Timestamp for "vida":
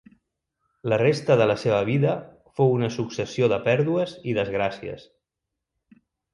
1.91-2.15